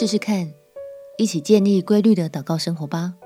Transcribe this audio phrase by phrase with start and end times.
[0.00, 0.48] 试试看，
[1.16, 3.16] 一起建立规律的祷告生活吧。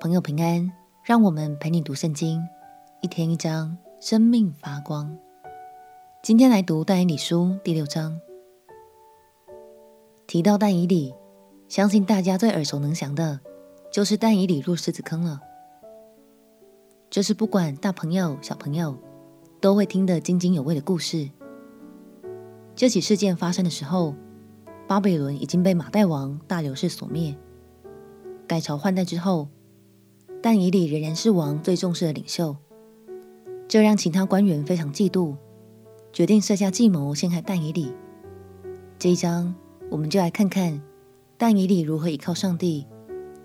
[0.00, 0.68] 朋友平安，
[1.04, 2.42] 让我们陪你读圣经，
[3.02, 5.16] 一天一章，生命发光。
[6.24, 8.20] 今天来读但以理书第六章。
[10.26, 11.14] 提到但以理，
[11.68, 13.38] 相信大家最耳熟能详的，
[13.92, 15.40] 就是但以理入狮子坑了。
[17.08, 18.98] 这是不管大朋友小朋友
[19.60, 21.30] 都会听得津津有味的故事。
[22.74, 24.12] 这起事件发生的时候，
[24.88, 27.36] 巴比伦已经被马代王大流士所灭。
[28.46, 29.48] 改朝换代之后，
[30.40, 32.56] 但以理仍然是王最重视的领袖，
[33.66, 35.34] 这让其他官员非常嫉妒，
[36.12, 37.92] 决定设下计谋陷害但以理。
[38.96, 39.52] 这一章，
[39.90, 40.80] 我们就来看看
[41.36, 42.86] 但以理如何依靠上帝，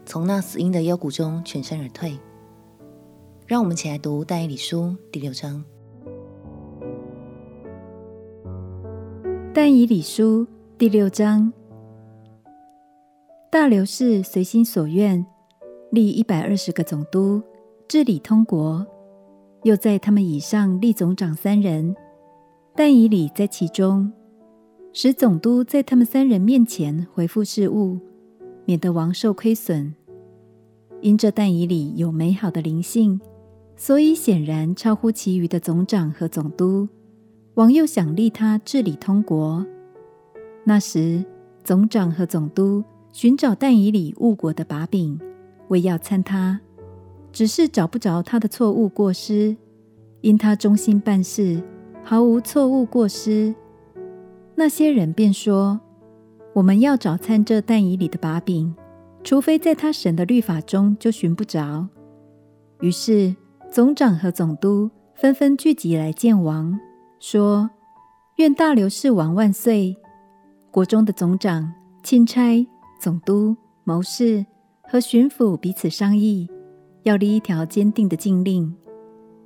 [0.06, 2.20] 从那死荫的幽谷中全身而退。
[3.48, 5.66] 让我们一起来读但以理书第六章。
[9.54, 10.48] 但以理书
[10.82, 11.54] 第六章，
[13.52, 15.24] 大流士随心所愿，
[15.92, 17.40] 立一百二十个总督
[17.88, 18.84] 治理通国，
[19.62, 21.96] 又在他们以上立总长三人，
[22.76, 24.12] 但以礼在其中，
[24.92, 28.00] 使总督在他们三人面前回复事务，
[28.66, 29.94] 免得王受亏损。
[31.02, 33.22] 因这但以礼有美好的灵性，
[33.76, 36.90] 所以显然超乎其余的总长和总督。
[37.54, 39.64] 王又想立他治理通国。
[40.64, 41.26] 那时，
[41.64, 45.20] 总长和总督寻找但以理误国的把柄，
[45.70, 46.60] 为要参他，
[47.32, 49.56] 只是找不着他的错误过失，
[50.22, 51.64] 因他忠心办事，
[52.04, 53.54] 毫无错误过失。
[54.56, 55.80] 那些人便说
[56.54, 58.76] ：“我们要找参这但以理的把柄，
[59.24, 61.88] 除非在他神的律法中就寻不着。”
[62.82, 63.36] 于是，
[63.72, 66.80] 总长和总督纷纷聚集来见王。
[67.20, 67.72] 说
[68.38, 69.98] ：“愿大流士王万岁！
[70.72, 71.70] 国中的总长、
[72.02, 72.66] 钦差、
[72.98, 74.46] 总督、谋士
[74.84, 76.50] 和巡抚彼此商议，
[77.04, 78.74] 要立一条坚定的禁令：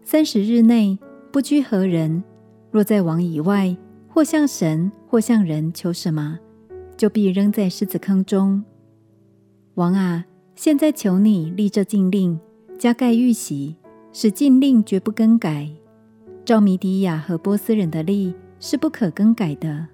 [0.03, 0.99] 三十日内
[1.31, 2.23] 不拘何人，
[2.69, 3.75] 若在王以外，
[4.07, 6.37] 或向神，或向人求什么，
[6.95, 8.63] 就必扔在狮子坑中。
[9.73, 12.39] 王啊，现在求你立这禁令，
[12.77, 13.75] 加盖玉玺，
[14.13, 15.71] 使禁令绝不更改。”
[16.45, 19.87] 照米底亚和波斯人的例是不可更改的。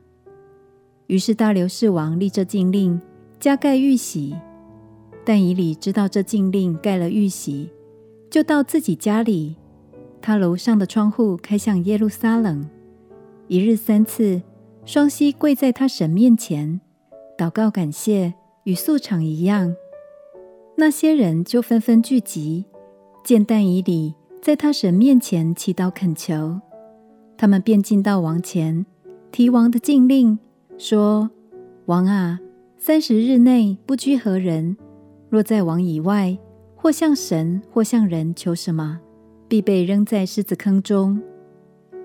[1.12, 2.98] 于是大流士王立这禁令，
[3.38, 4.34] 加盖玉玺。
[5.26, 7.70] 但以理知道这禁令盖了玉玺，
[8.30, 9.58] 就到自己家里，
[10.22, 12.66] 他楼上的窗户开向耶路撒冷，
[13.50, 14.42] 一日三次，
[14.86, 16.80] 双膝跪在他神面前，
[17.38, 18.34] 祷告感谢，
[18.64, 19.76] 与素常一样。
[20.78, 22.64] 那些人就纷纷聚集，
[23.22, 24.16] 见但以理。
[24.42, 26.62] 在他神面前祈祷恳求，
[27.38, 28.86] 他们便进到王前，
[29.30, 30.40] 提王的禁令，
[30.78, 31.30] 说
[31.86, 32.40] ：“王啊，
[32.78, 34.76] 三十日内不拘何人，
[35.30, 36.38] 若在王以外，
[36.76, 39.00] 或向神，或向人求什么，
[39.48, 41.22] 必被扔在狮子坑中。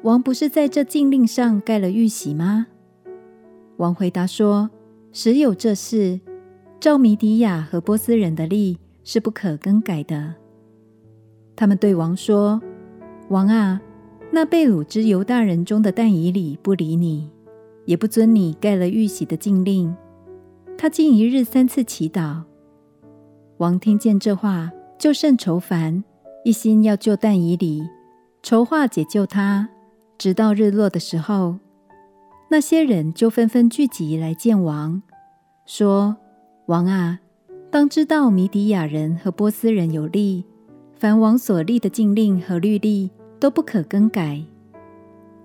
[0.03, 2.67] 王不是在这禁令上盖了玉玺吗？”
[3.79, 4.71] 王回答说
[5.13, 6.21] ：“实有这事，
[6.79, 10.35] 照米底亚和波斯人的例是不可更改的。”
[11.57, 12.61] 他们对王说
[13.31, 13.81] ：“王啊，
[14.31, 17.31] 那被掳之犹大人中的但以理不理你，
[17.87, 19.97] 也不遵你盖了玉玺的禁令。
[20.77, 22.43] 他竟一日三次祈祷。
[23.57, 26.05] 王听见这话，就甚愁烦，
[26.45, 27.83] 一心要救但以理，
[28.43, 29.71] 筹划解救他，
[30.19, 31.57] 直到日落的时候，
[32.51, 35.03] 那些人就纷纷聚集来见王，
[35.65, 36.17] 说：
[36.67, 37.21] 王啊，
[37.71, 40.45] 当知道米底亚人和波斯人有例。”
[40.99, 44.43] 凡王所立的禁令和律例都不可更改。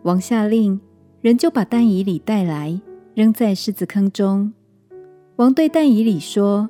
[0.04, 0.80] 王下令，
[1.22, 2.82] 人就把但以理带来，
[3.14, 4.52] 扔在狮子坑中。
[5.36, 6.70] 王对但以理说：“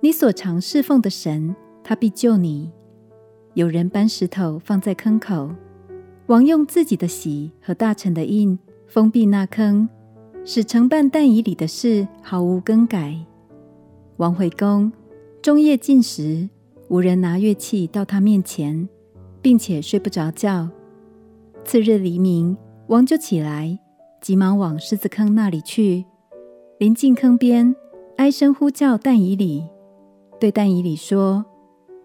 [0.00, 2.72] 你所常侍奉的神，他必救你。”
[3.52, 5.50] 有人搬石头放在坑口，
[6.26, 9.88] 王用自己的玺和大臣的印封闭那坑，
[10.44, 13.14] 使承办但以理的事毫无更改。
[14.16, 14.90] 王回宫，
[15.42, 16.48] 中夜禁食。
[16.88, 18.88] 无人拿乐器到他面前，
[19.40, 20.68] 并且睡不着觉。
[21.64, 22.56] 次日黎明，
[22.88, 23.78] 王就起来，
[24.20, 26.04] 急忙往狮子坑那里去。
[26.78, 27.74] 临近坑边，
[28.16, 29.64] 哀声呼叫但以理，
[30.38, 31.46] 对但以理说：“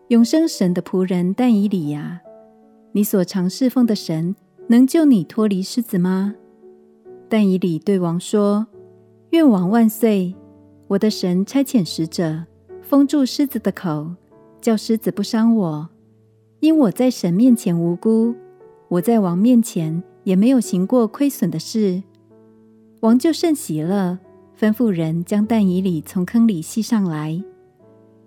[0.08, 2.22] 永生神的仆人但以理呀，
[2.94, 4.36] 你所常侍奉的神
[4.68, 6.36] 能救你脱离狮子吗？”
[7.28, 8.68] 但以理对王说
[9.32, 10.34] ：“愿王万岁！
[10.88, 12.46] 我的神差遣使者，
[12.82, 14.12] 封住狮子的口。”
[14.62, 15.90] 叫狮子不伤我，
[16.60, 18.36] 因我在神面前无辜，
[18.90, 22.04] 我在王面前也没有行过亏损的事。
[23.00, 24.20] 王就甚喜乐，
[24.56, 27.44] 吩咐人将但以理从坑里系上来。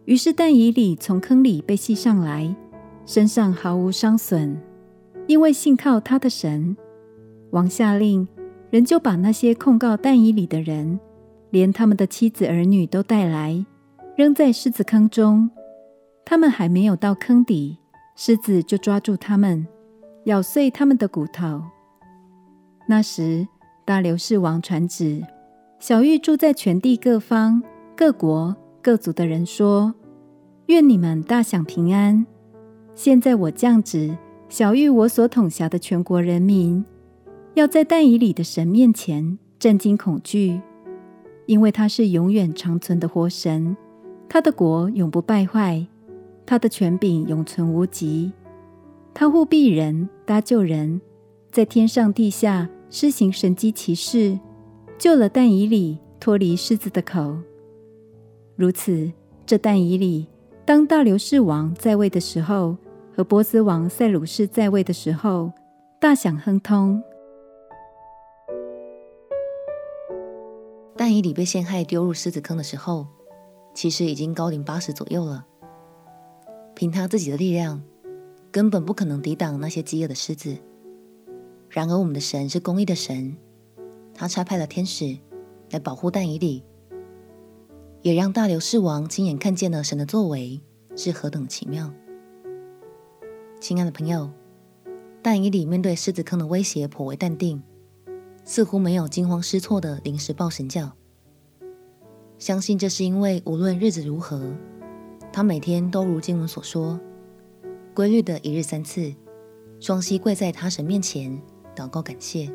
[0.06, 2.52] 于是但以理从坑里被系上来，
[3.06, 4.60] 身上毫无伤损，
[5.28, 6.76] 因为信靠他的神。
[7.52, 8.26] 王下令，
[8.70, 10.98] 人就把那些控告但以理的人，
[11.50, 13.64] 连他们的妻子儿女都带来，
[14.16, 15.48] 扔在狮子坑中。
[16.24, 17.78] 他们还没有到坑底，
[18.16, 19.64] 狮子就抓住他们，
[20.24, 21.62] 咬碎他们的骨头。
[22.86, 23.46] 那时，
[23.84, 25.22] 大流士王传旨，
[25.78, 27.62] 小玉住在全地各方、
[27.96, 28.56] 各国。
[28.82, 29.94] 各族的人说
[30.66, 32.26] ：“愿你们大享平安。
[32.96, 34.18] 现在我降旨，
[34.48, 36.84] 小玉我所统辖的全国人民，
[37.54, 40.60] 要在但以理的神面前震惊恐惧，
[41.46, 43.76] 因为他是永远长存的活神，
[44.28, 45.86] 他的国永不败坏，
[46.44, 48.32] 他的权柄永存无极。
[49.14, 51.00] 他护庇人，搭救人，
[51.52, 54.40] 在天上地下施行神机奇事，
[54.98, 57.36] 救了但以理脱离狮子的口。”
[58.56, 59.12] 如此，
[59.44, 60.26] 这但以理
[60.64, 62.78] 当大流士王在位的时候，
[63.14, 65.52] 和波斯王塞鲁士在位的时候，
[66.00, 67.02] 大享亨通。
[70.96, 73.06] 但以理被陷害丢入狮子坑的时候，
[73.74, 75.44] 其实已经高龄八十左右了。
[76.74, 77.82] 凭他自己的力量，
[78.50, 80.56] 根本不可能抵挡那些饥饿的狮子。
[81.74, 83.34] 然而，我们的神是公义的神，
[84.12, 85.16] 他差派了天使
[85.70, 86.62] 来保护但以理。
[88.02, 90.60] 也让大流士王亲眼看见了神的作为
[90.96, 91.90] 是何等奇妙。
[93.58, 94.28] 亲爱的朋友，
[95.22, 97.62] 但以理面对狮子坑的威胁颇为淡定，
[98.44, 100.92] 似乎没有惊慌失措的临时抱神脚。
[102.38, 104.54] 相信这是因为无论日子如何，
[105.32, 107.00] 他每天都如经文所说，
[107.94, 109.14] 规律的一日三次，
[109.80, 111.40] 双膝跪在他神面前
[111.74, 112.52] 祷告感谢，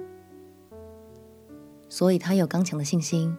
[1.90, 3.36] 所以他有刚强的信心。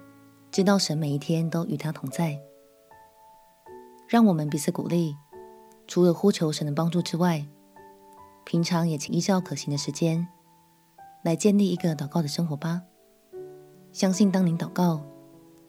[0.51, 2.41] 知道神每一天都与他同在，
[4.09, 5.15] 让我们彼此鼓励。
[5.87, 7.47] 除了呼求神的帮助之外，
[8.45, 10.27] 平常也请依照可行的时间
[11.23, 12.83] 来建立一个祷告的生活吧。
[13.93, 15.03] 相信当您祷告，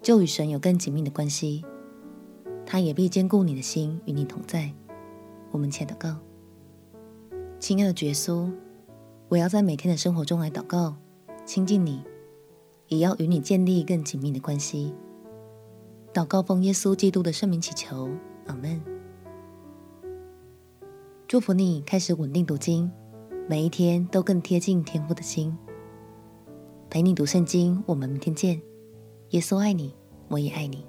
[0.02, 1.66] 就与神有更紧密的关系，
[2.66, 4.72] 他也必坚固你的心，与你同在。
[5.52, 6.16] 我们且祷告，
[7.60, 8.50] 亲爱的主耶稣，
[9.30, 10.96] 我要在每天的生活中来祷告，
[11.46, 12.04] 亲近你。
[12.88, 14.92] 也要与你建立更紧密的关系。
[16.12, 18.10] 祷告奉耶稣基督的圣名祈求，
[18.48, 18.82] 阿门。
[21.28, 22.92] 祝福你开始稳定读经，
[23.48, 25.56] 每一天都更贴近天父的心。
[26.90, 28.60] 陪你读圣经，我们明天见。
[29.30, 29.94] 耶稣爱你，
[30.30, 30.84] 我也爱你。